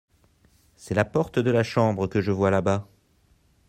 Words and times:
c'est 0.77 0.95
la 0.95 1.05
porte 1.05 1.37
de 1.37 1.51
la 1.51 1.61
chambre 1.61 2.07
que 2.07 2.21
je 2.21 2.31
vois 2.31 2.49
là-bas. 2.49 2.87